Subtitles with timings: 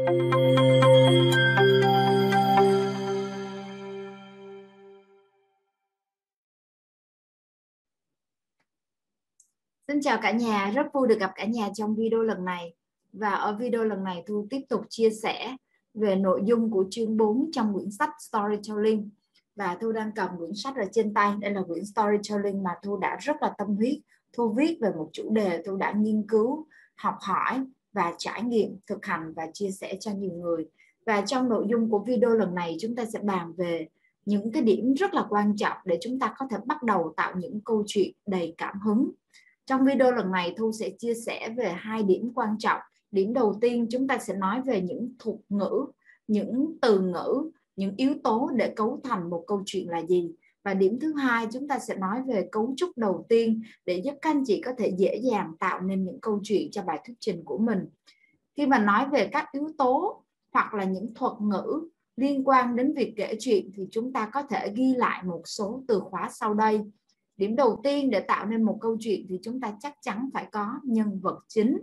[0.00, 0.12] Xin
[10.02, 12.74] chào cả nhà, rất vui được gặp cả nhà trong video lần này.
[13.12, 15.56] Và ở video lần này Thu tiếp tục chia sẻ
[15.94, 19.10] về nội dung của chương 4 trong quyển sách Storytelling.
[19.56, 22.96] Và Thu đang cầm quyển sách ở trên tay, đây là quyển Storytelling mà Thu
[22.96, 23.96] đã rất là tâm huyết.
[24.32, 28.78] Thu viết về một chủ đề Thu đã nghiên cứu, học hỏi và trải nghiệm,
[28.86, 30.66] thực hành và chia sẻ cho nhiều người.
[31.06, 33.88] Và trong nội dung của video lần này chúng ta sẽ bàn về
[34.24, 37.34] những cái điểm rất là quan trọng để chúng ta có thể bắt đầu tạo
[37.36, 39.10] những câu chuyện đầy cảm hứng
[39.70, 42.80] trong video lần này Thu sẽ chia sẻ về hai điểm quan trọng.
[43.10, 45.86] Điểm đầu tiên chúng ta sẽ nói về những thuật ngữ,
[46.28, 50.32] những từ ngữ, những yếu tố để cấu thành một câu chuyện là gì.
[50.64, 54.14] Và điểm thứ hai, chúng ta sẽ nói về cấu trúc đầu tiên để giúp
[54.22, 57.14] các anh chị có thể dễ dàng tạo nên những câu chuyện cho bài thuyết
[57.20, 57.86] trình của mình.
[58.56, 62.94] Khi mà nói về các yếu tố hoặc là những thuật ngữ liên quan đến
[62.94, 66.54] việc kể chuyện thì chúng ta có thể ghi lại một số từ khóa sau
[66.54, 66.80] đây
[67.36, 70.46] điểm đầu tiên để tạo nên một câu chuyện thì chúng ta chắc chắn phải
[70.52, 71.78] có nhân vật chính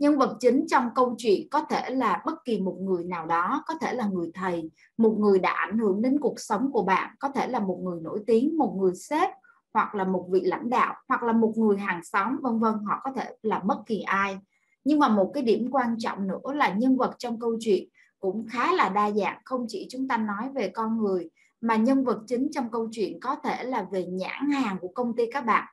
[0.00, 3.64] nhân vật chính trong câu chuyện có thể là bất kỳ một người nào đó,
[3.66, 7.14] có thể là người thầy, một người đã ảnh hưởng đến cuộc sống của bạn,
[7.18, 9.30] có thể là một người nổi tiếng, một người sếp,
[9.74, 13.00] hoặc là một vị lãnh đạo, hoặc là một người hàng xóm, vân vân, họ
[13.04, 14.38] có thể là bất kỳ ai.
[14.84, 17.88] Nhưng mà một cái điểm quan trọng nữa là nhân vật trong câu chuyện
[18.20, 19.38] cũng khá là đa dạng.
[19.44, 23.20] Không chỉ chúng ta nói về con người, mà nhân vật chính trong câu chuyện
[23.20, 25.64] có thể là về nhãn hàng của công ty các bạn.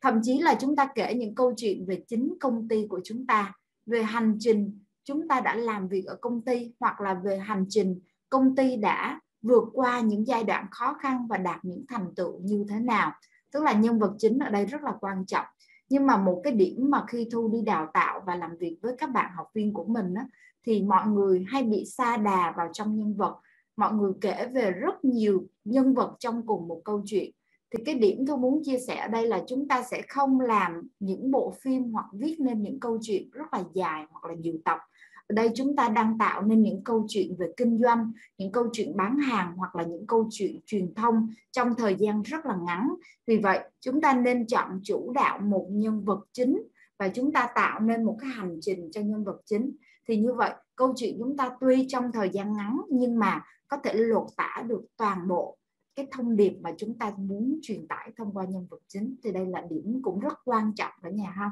[0.00, 3.26] Thậm chí là chúng ta kể những câu chuyện về chính công ty của chúng
[3.26, 3.52] ta
[3.86, 7.64] về hành trình chúng ta đã làm việc ở công ty hoặc là về hành
[7.68, 12.14] trình công ty đã vượt qua những giai đoạn khó khăn và đạt những thành
[12.16, 13.12] tựu như thế nào.
[13.52, 15.46] Tức là nhân vật chính ở đây rất là quan trọng.
[15.88, 18.94] Nhưng mà một cái điểm mà khi thu đi đào tạo và làm việc với
[18.98, 20.26] các bạn học viên của mình á,
[20.66, 23.36] thì mọi người hay bị xa đà vào trong nhân vật.
[23.76, 27.30] Mọi người kể về rất nhiều nhân vật trong cùng một câu chuyện
[27.70, 30.88] thì cái điểm tôi muốn chia sẻ ở đây là chúng ta sẽ không làm
[31.00, 34.54] những bộ phim hoặc viết nên những câu chuyện rất là dài hoặc là nhiều
[34.64, 34.78] tập.
[35.26, 38.68] Ở đây chúng ta đang tạo nên những câu chuyện về kinh doanh, những câu
[38.72, 42.56] chuyện bán hàng hoặc là những câu chuyện truyền thông trong thời gian rất là
[42.66, 42.88] ngắn.
[43.26, 46.62] Vì vậy, chúng ta nên chọn chủ đạo một nhân vật chính
[46.98, 49.72] và chúng ta tạo nên một cái hành trình cho nhân vật chính.
[50.08, 53.76] Thì như vậy, câu chuyện chúng ta tuy trong thời gian ngắn nhưng mà có
[53.76, 55.56] thể lột tả được toàn bộ
[55.94, 59.32] cái thông điệp mà chúng ta muốn truyền tải thông qua nhân vật chính thì
[59.32, 61.50] đây là điểm cũng rất quan trọng cả nhà ha.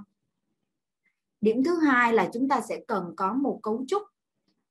[1.40, 4.02] Điểm thứ hai là chúng ta sẽ cần có một cấu trúc.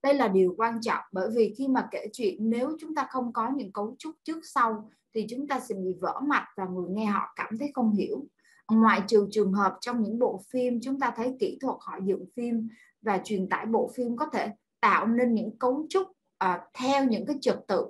[0.04, 3.34] Đây là điều quan trọng bởi vì khi mà kể chuyện nếu chúng ta không
[3.34, 6.90] có những cấu trúc trước sau thì chúng ta sẽ bị vỡ mặt và người
[6.90, 8.26] nghe họ cảm thấy không hiểu.
[8.72, 12.26] Ngoại trừ trường hợp trong những bộ phim chúng ta thấy kỹ thuật họ dựng
[12.36, 12.68] phim
[13.02, 14.50] và truyền tải bộ phim có thể
[14.80, 16.08] tạo nên những cấu trúc
[16.44, 17.86] uh, theo những cái trật tự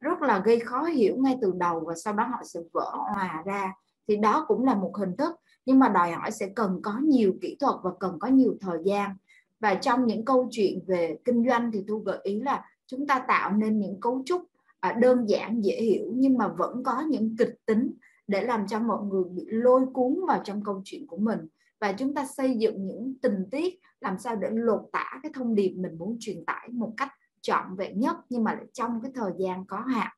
[0.00, 3.42] rất là gây khó hiểu ngay từ đầu và sau đó họ sẽ vỡ hòa
[3.46, 3.72] ra.
[4.08, 5.32] Thì đó cũng là một hình thức,
[5.66, 8.78] nhưng mà đòi hỏi sẽ cần có nhiều kỹ thuật và cần có nhiều thời
[8.84, 9.16] gian.
[9.60, 13.24] Và trong những câu chuyện về kinh doanh thì thu gợi ý là chúng ta
[13.28, 14.42] tạo nên những cấu trúc
[14.80, 17.92] à, đơn giản, dễ hiểu, nhưng mà vẫn có những kịch tính
[18.26, 21.40] để làm cho mọi người bị lôi cuốn vào trong câu chuyện của mình.
[21.80, 25.54] Và chúng ta xây dựng những tình tiết làm sao để lột tả cái thông
[25.54, 29.32] điệp mình muốn truyền tải một cách trọn vẹn nhất nhưng mà trong cái thời
[29.38, 30.12] gian có hạn.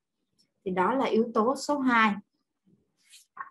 [0.65, 2.15] Thì đó là yếu tố số 2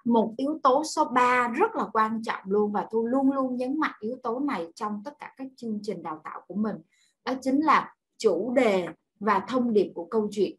[0.05, 3.79] một yếu tố số 3 rất là quan trọng luôn và tôi luôn luôn nhấn
[3.79, 6.75] mạnh yếu tố này trong tất cả các chương trình đào tạo của mình.
[7.25, 8.87] Đó chính là chủ đề
[9.19, 10.55] và thông điệp của câu chuyện.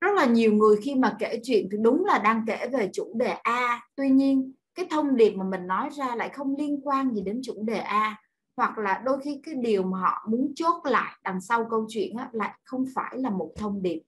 [0.00, 3.12] Rất là nhiều người khi mà kể chuyện thì đúng là đang kể về chủ
[3.14, 3.80] đề A.
[3.96, 7.40] Tuy nhiên, cái thông điệp mà mình nói ra lại không liên quan gì đến
[7.44, 8.22] chủ đề A
[8.56, 12.16] hoặc là đôi khi cái điều mà họ muốn chốt lại đằng sau câu chuyện
[12.16, 14.02] á, lại không phải là một thông điệp.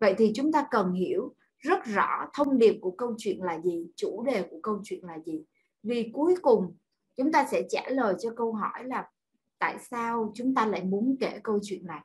[0.00, 3.86] Vậy thì chúng ta cần hiểu rất rõ thông điệp của câu chuyện là gì
[3.96, 5.42] chủ đề của câu chuyện là gì.
[5.82, 6.76] Vì cuối cùng
[7.16, 9.10] chúng ta sẽ trả lời cho câu hỏi là
[9.58, 12.00] tại sao chúng ta lại muốn kể câu chuyện này?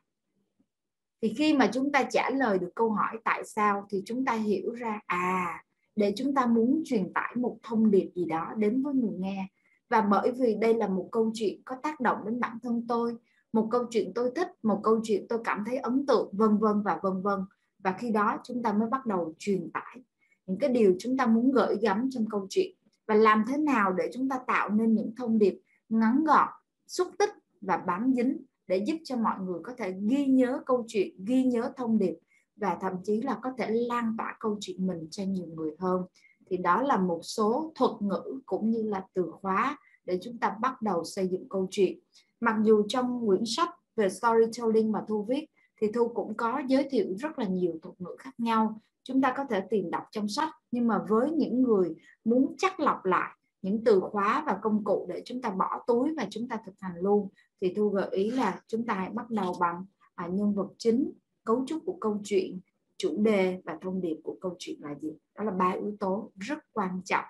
[1.22, 4.32] Thì khi mà chúng ta trả lời được câu hỏi tại sao thì chúng ta
[4.32, 5.64] hiểu ra à
[5.96, 9.46] để chúng ta muốn truyền tải một thông điệp gì đó đến với người nghe
[9.88, 13.16] và bởi vì đây là một câu chuyện có tác động đến bản thân tôi,
[13.52, 16.82] một câu chuyện tôi thích, một câu chuyện tôi cảm thấy ấn tượng, vân vân
[16.82, 17.40] và vân vân.
[17.78, 20.02] Và khi đó chúng ta mới bắt đầu truyền tải
[20.46, 22.76] những cái điều chúng ta muốn gửi gắm trong câu chuyện.
[23.06, 26.48] Và làm thế nào để chúng ta tạo nên những thông điệp ngắn gọn,
[26.86, 30.84] xúc tích và bám dính để giúp cho mọi người có thể ghi nhớ câu
[30.88, 32.14] chuyện, ghi nhớ thông điệp
[32.56, 36.02] và thậm chí là có thể lan tỏa câu chuyện mình cho nhiều người hơn
[36.46, 40.56] thì đó là một số thuật ngữ cũng như là từ khóa để chúng ta
[40.60, 41.98] bắt đầu xây dựng câu chuyện.
[42.40, 45.46] Mặc dù trong quyển sách về storytelling mà thu viết
[45.80, 48.80] thì thu cũng có giới thiệu rất là nhiều thuật ngữ khác nhau.
[49.02, 51.94] Chúng ta có thể tìm đọc trong sách nhưng mà với những người
[52.24, 53.30] muốn chắc lọc lại
[53.62, 56.74] những từ khóa và công cụ để chúng ta bỏ túi và chúng ta thực
[56.78, 57.28] hành luôn
[57.60, 61.12] thì thu gợi ý là chúng ta hãy bắt đầu bằng à, nhân vật chính
[61.44, 62.60] cấu trúc của câu chuyện
[62.96, 65.12] chủ đề và thông điệp của câu chuyện là gì?
[65.38, 67.24] Đó là ba yếu tố rất quan trọng.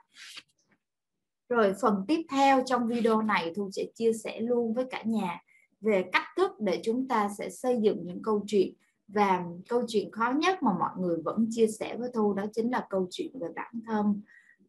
[1.49, 5.41] Rồi phần tiếp theo trong video này thu sẽ chia sẻ luôn với cả nhà
[5.81, 8.75] về cách thức để chúng ta sẽ xây dựng những câu chuyện.
[9.09, 12.71] Và câu chuyện khó nhất mà mọi người vẫn chia sẻ với thu đó chính
[12.71, 14.23] là câu chuyện về bản thân.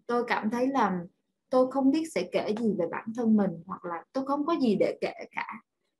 [0.07, 1.00] Tôi cảm thấy là
[1.50, 4.56] tôi không biết sẽ kể gì về bản thân mình hoặc là tôi không có
[4.62, 5.48] gì để kể cả.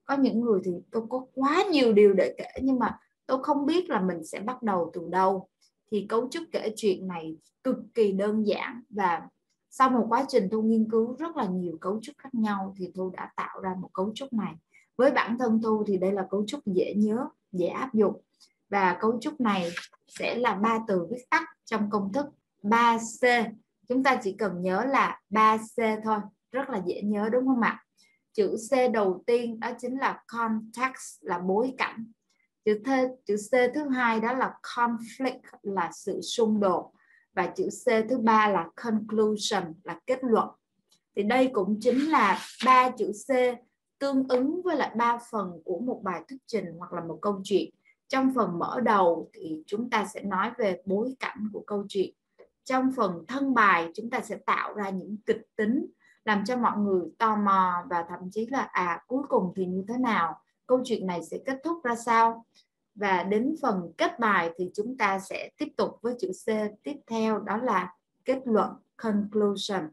[0.06, 3.66] Có những người thì tôi có quá nhiều điều để kể nhưng mà tôi không
[3.66, 5.48] biết là mình sẽ bắt đầu từ đâu.
[5.92, 9.22] Thì cấu trúc kể chuyện này cực kỳ đơn giản và
[9.69, 12.92] sau một quá trình thu nghiên cứu rất là nhiều cấu trúc khác nhau thì
[12.95, 14.54] thu đã tạo ra một cấu trúc này.
[14.98, 18.22] Với bản thân thu thì đây là cấu trúc dễ nhớ, dễ áp dụng.
[18.69, 19.72] Và cấu trúc này
[20.07, 22.25] sẽ là ba từ viết tắt trong công thức
[22.63, 23.51] 3C
[23.88, 26.19] chúng ta chỉ cần nhớ là 3C thôi,
[26.51, 27.86] rất là dễ nhớ, đúng không ạ?
[28.33, 32.12] Chữ C đầu tiên đó chính là context, là bối cảnh
[32.65, 32.89] chữ th
[33.25, 36.91] chữ C thứ hai đó là conflict, là sự xung đột.
[37.33, 40.50] Và chữ C thứ ba là conclusion, là kết luận.
[41.15, 43.31] Thì đây cũng chính là ba chữ C
[44.00, 47.41] tương ứng với lại ba phần của một bài thuyết trình hoặc là một câu
[47.44, 47.69] chuyện.
[48.07, 52.09] Trong phần mở đầu thì chúng ta sẽ nói về bối cảnh của câu chuyện.
[52.63, 55.85] Trong phần thân bài, chúng ta sẽ tạo ra những kịch tính,
[56.25, 59.83] làm cho mọi người tò mò và thậm chí là à cuối cùng thì như
[59.88, 60.41] thế nào?
[60.67, 62.45] Câu chuyện này sẽ kết thúc ra sao?
[62.95, 66.47] Và đến phần kết bài thì chúng ta sẽ tiếp tục với chữ C
[66.83, 67.94] tiếp theo, đó là
[68.25, 69.89] kết luận, conclusion.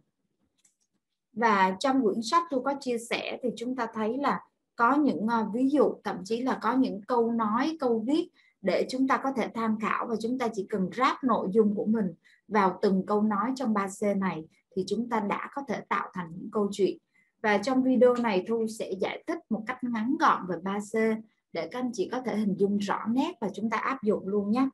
[1.33, 4.41] Và trong quyển sách tôi có chia sẻ thì chúng ta thấy là
[4.77, 8.29] có những ờ, ví dụ, thậm chí là có những câu nói, câu viết
[8.63, 11.75] để chúng ta có thể tham khảo và chúng ta chỉ cần ráp nội dung
[11.75, 12.15] của mình
[12.49, 14.45] vào từng câu nói trong 3C này
[14.77, 16.99] thì chúng ta đã có thể tạo thành những câu chuyện
[17.43, 21.17] và trong video này Thu sẽ giải thích một cách ngắn gọn về 3C
[21.53, 24.29] để các anh chị có thể hình dung rõ nét và chúng ta áp dụng
[24.29, 24.69] luôn nhé.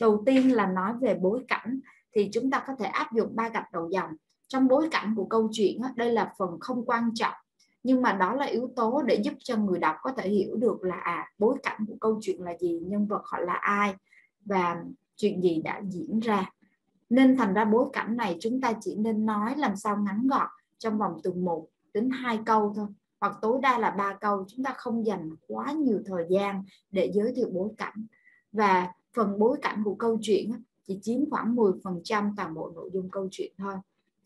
[0.00, 1.80] Đầu tiên là nói về bối cảnh
[2.14, 4.10] thì chúng ta có thể áp dụng ba gạch đầu dòng.
[4.48, 7.34] Trong bối cảnh của câu chuyện đây là phần không quan trọng
[7.82, 10.84] nhưng mà đó là yếu tố để giúp cho người đọc có thể hiểu được
[10.84, 13.94] là à bối cảnh của câu chuyện là gì, nhân vật họ là ai
[14.44, 14.84] và
[15.16, 16.50] chuyện gì đã diễn ra.
[17.10, 20.48] Nên thành ra bối cảnh này chúng ta chỉ nên nói làm sao ngắn gọn
[20.78, 22.86] trong vòng từ 1 đến hai câu thôi,
[23.20, 24.44] hoặc tối đa là ba câu.
[24.48, 28.06] Chúng ta không dành quá nhiều thời gian để giới thiệu bối cảnh.
[28.52, 30.52] Và phần bối cảnh của câu chuyện
[30.86, 33.74] chỉ chiếm khoảng 10% toàn bộ nội dung câu chuyện thôi.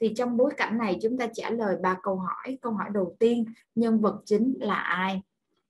[0.00, 2.58] Thì trong bối cảnh này, chúng ta trả lời ba câu hỏi.
[2.62, 5.22] Câu hỏi đầu tiên, nhân vật chính là ai?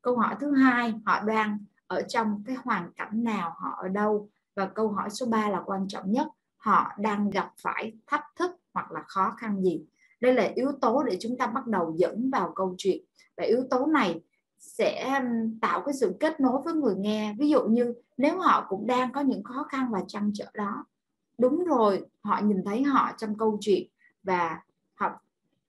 [0.02, 4.28] Câu hỏi thứ hai, họ đang ở trong cái hoàn cảnh nào, họ ở đâu?
[4.54, 8.50] Và câu hỏi số 3 là quan trọng nhất, họ đang gặp phải thách thức
[8.74, 9.84] hoặc là khó khăn gì?
[10.20, 13.04] Đây là yếu tố để chúng ta bắt đầu dẫn vào câu chuyện.
[13.36, 14.20] Và yếu tố này
[14.58, 15.22] sẽ
[15.60, 17.34] tạo cái sự kết nối với người nghe.
[17.38, 20.84] Ví dụ như nếu họ cũng đang có những khó khăn và trăn trở đó,
[21.38, 23.88] đúng rồi, họ nhìn thấy họ trong câu chuyện
[24.22, 24.60] và
[24.94, 25.20] họ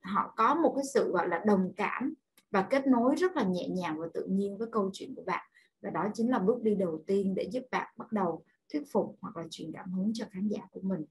[0.02, 2.14] họ có một cái sự, gọi là, đồng cảm
[2.50, 5.46] và kết nối rất là nhẹ nhàng và tự nhiên với câu chuyện của bạn.
[5.82, 9.16] Và đó chính là bước đi đầu tiên để giúp bạn bắt đầu thuyết phục
[9.20, 11.04] hoặc là truyền cảm hứng cho khán giả của mình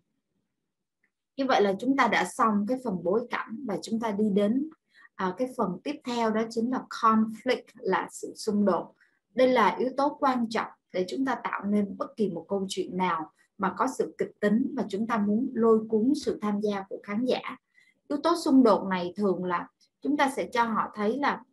[1.37, 4.29] như vậy là chúng ta đã xong cái phần bối cảnh và chúng ta đi
[4.29, 4.69] đến
[5.15, 8.93] à, cái phần tiếp theo đó chính là conflict là sự xung đột.
[9.35, 12.65] Đây là yếu tố quan trọng để chúng ta tạo nên bất kỳ một câu
[12.69, 16.61] chuyện nào mà có sự kịch tính và chúng ta muốn lôi cuốn sự tham
[16.61, 17.57] gia của khán giả.
[18.07, 19.67] Yếu tố xung đột này thường là
[20.01, 21.43] chúng ta sẽ cho họ thấy là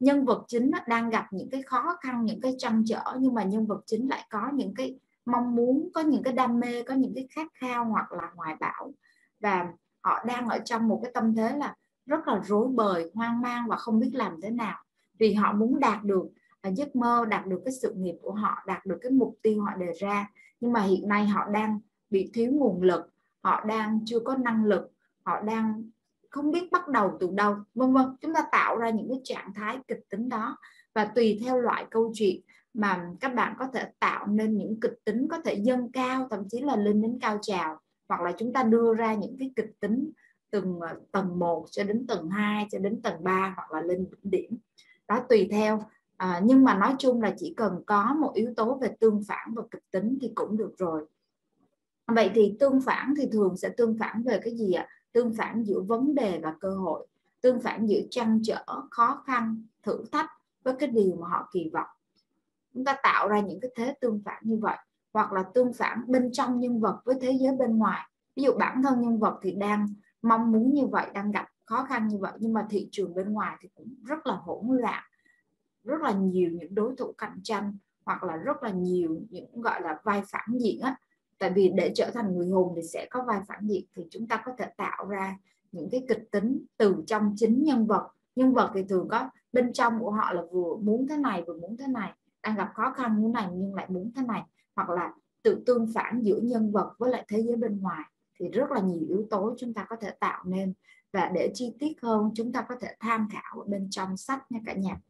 [0.00, 3.44] nhân vật chính đang gặp những cái khó khăn những cái trăn trở nhưng mà
[3.44, 6.94] nhân vật chính lại có những cái mong muốn có những cái đam mê, có
[6.94, 8.94] những cái khát khao hoặc là hoài bão.
[9.40, 11.74] Và họ đang ở trong một cái tâm thế là
[12.06, 14.78] rất là rối bời, hoang mang và không biết làm thế nào.
[15.18, 16.26] Vì họ muốn đạt được
[16.60, 19.62] à, giấc mơ, đạt được cái sự nghiệp của họ, đạt được cái mục tiêu
[19.62, 20.30] họ đề ra.
[20.60, 23.10] Nhưng mà hiện nay họ đang bị thiếu nguồn lực,
[23.42, 24.90] họ đang chưa có năng lực,
[25.24, 25.90] họ đang
[26.30, 28.16] không biết bắt đầu từ đâu, vân vân.
[28.20, 30.56] Chúng ta tạo ra những cái trạng thái kịch tính đó
[30.94, 32.40] và tùy theo loại câu chuyện
[32.74, 36.48] mà các bạn có thể tạo nên những kịch tính có thể dâng cao thậm
[36.50, 37.78] chí là lên đến cao trào
[38.08, 40.10] hoặc là chúng ta đưa ra những cái kịch tính
[40.50, 44.06] từng ờ, tầng 1 cho đến tầng 2 cho đến tầng 3 hoặc là lên
[44.10, 44.58] đỉnh điểm.
[45.08, 45.82] Đó tùy theo.
[46.16, 49.54] À, nhưng mà nói chung là chỉ cần có một yếu tố về tương phản
[49.54, 51.06] và kịch tính thì cũng được rồi.
[52.06, 54.88] Vậy thì tương phản thì thường sẽ tương phản về cái gì ạ?
[55.12, 57.06] Tương phản giữa vấn đề và cơ hội
[57.44, 60.30] tương phản giữa trăn trở khó khăn thử thách
[60.62, 61.86] với cái điều mà họ kỳ vọng
[62.74, 64.76] chúng ta tạo ra những cái thế tương phản như vậy,
[65.12, 68.10] hoặc là tương phản bên trong nhân vật với thế giới bên ngoài.
[68.36, 69.88] Ví dụ bản thân nhân vật thì đang
[70.22, 73.32] mong muốn như vậy, đang gặp khó khăn như vậy, nhưng mà thị trường bên
[73.32, 75.02] ngoài thì cũng rất là hỗn loạn.
[75.84, 79.80] Rất là nhiều những đối thủ cạnh tranh, hoặc là rất là nhiều những, gọi
[79.80, 80.96] là, vai phản diện á.
[81.38, 84.28] Tại vì để trở thành người hùng thì sẽ có vai phản diện, thì chúng
[84.28, 85.36] ta có thể tạo ra
[85.72, 88.08] những cái kịch tính từ trong chính nhân vật.
[88.36, 91.58] Nhân vật thì thường có, bên trong của họ là vừa muốn thế này, vừa
[91.58, 92.12] muốn thế này
[92.44, 94.42] đang gặp khó khăn như này nhưng lại muốn thế này.
[94.76, 98.04] Hoặc là tự tương phản giữa nhân vật với lại thế giới bên ngoài
[98.38, 100.74] thì rất là nhiều yếu tố chúng ta có thể tạo nên.
[101.12, 104.52] Và để chi tiết hơn chúng ta có thể tham khảo ở bên trong sách
[104.52, 105.00] nha cả nhà.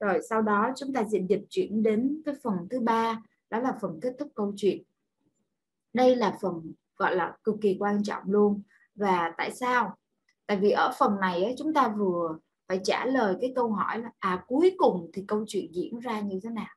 [0.00, 3.78] Rồi sau đó chúng ta sẽ dịch chuyển đến cái phần thứ ba đó là
[3.80, 4.82] phần kết thúc câu chuyện.
[5.92, 8.62] Đây là phần gọi là cực kỳ quan trọng luôn.
[8.94, 9.96] Và tại sao?
[10.46, 13.98] Tại vì ở phần này ấy, chúng ta vừa phải trả lời cái câu hỏi
[13.98, 16.74] là à cuối cùng thì câu chuyện diễn ra như thế nào?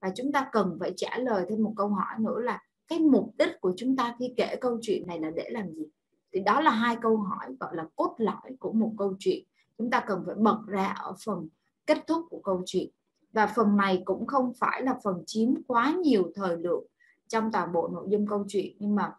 [0.00, 3.34] Và chúng ta cần phải trả lời thêm một câu hỏi nữa là cái mục
[3.38, 5.86] đích của chúng ta khi kể câu chuyện này là để làm gì?
[6.32, 9.44] Thì đó là hai câu hỏi gọi là cốt lõi của một câu chuyện.
[9.78, 11.48] Chúng ta cần phải bật ra ở phần
[11.86, 12.88] kết thúc của câu chuyện.
[13.32, 16.84] Và phần này cũng không phải là phần chiếm quá nhiều thời lượng
[17.28, 19.12] trong toàn bộ nội dung câu chuyện nhưng mà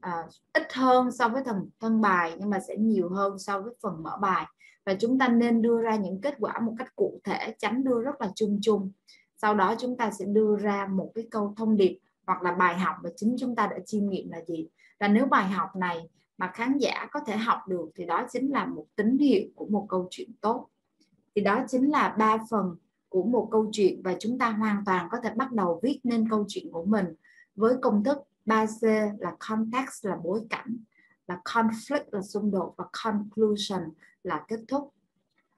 [0.00, 3.74] à, ít hơn so với phần thân bài nhưng mà sẽ nhiều hơn so với
[3.82, 4.46] phần mở bài
[4.88, 8.02] và chúng ta nên đưa ra những kết quả một cách cụ thể, tránh đưa
[8.02, 8.90] rất là chung chung.
[9.36, 12.78] Sau đó chúng ta sẽ đưa ra một cái câu thông điệp hoặc là bài
[12.78, 14.68] học mà chính chúng ta đã chiêm nghiệm là gì.
[15.00, 18.52] Và nếu bài học này mà khán giả có thể học được thì đó chính
[18.52, 20.68] là một tín hiệu của một câu chuyện tốt.
[21.34, 22.76] Thì đó chính là ba phần
[23.08, 26.28] của một câu chuyện và chúng ta hoàn toàn có thể bắt đầu viết nên
[26.30, 27.06] câu chuyện của mình
[27.56, 30.76] với công thức 3C là context, là bối cảnh
[31.28, 33.82] là conflict là xung đột và conclusion
[34.22, 34.92] là kết thúc.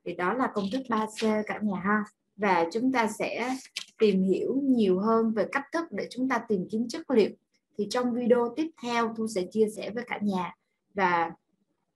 [0.05, 2.05] Thì đó là công thức 3C cả nhà ha.
[2.37, 3.57] Và chúng ta sẽ
[3.99, 7.31] tìm hiểu nhiều hơn về cách thức để chúng ta tìm kiếm chất liệu.
[7.79, 10.55] Thì trong video tiếp theo thu sẽ chia sẻ với cả nhà.
[10.95, 11.33] Và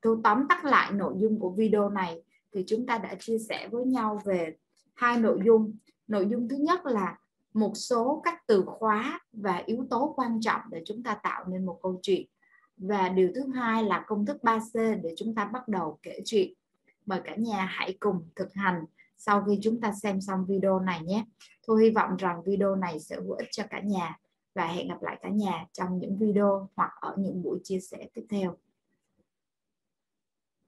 [0.02, 2.22] thu tóm tắt lại nội dung của video này.
[2.52, 4.56] Thì chúng ta đã chia sẻ với nhau về
[4.94, 5.76] hai nội dung.
[6.06, 7.18] Nội dung thứ nhất là
[7.54, 11.66] một số các từ khóa và yếu tố quan trọng để chúng ta tạo nên
[11.66, 12.26] một câu chuyện
[12.76, 16.52] và điều thứ hai là công thức 3C để chúng ta bắt đầu kể chuyện.
[17.06, 18.84] Mời cả nhà hãy cùng thực hành
[19.16, 21.24] sau khi chúng ta xem xong video này nhé.
[21.66, 24.18] Tôi hy vọng rằng video này sẽ hữu ích cho cả nhà.
[24.54, 28.08] Và hẹn gặp lại cả nhà trong những video hoặc ở những buổi chia sẻ
[28.14, 28.56] tiếp theo.